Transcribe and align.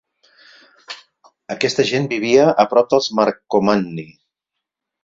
Aquesta 1.57 1.87
gent 1.91 2.09
vivia 2.15 2.49
a 2.65 2.67
prop 2.73 2.91
dels 2.95 3.13
Marcomanni. 3.21 4.11